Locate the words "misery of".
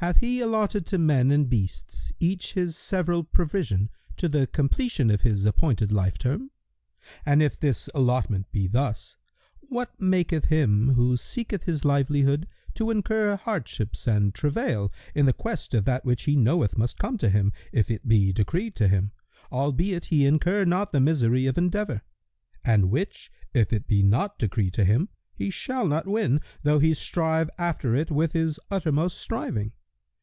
21.00-21.56